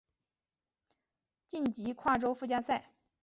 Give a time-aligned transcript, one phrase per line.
[1.47, 2.91] 晋级跨洲附加赛。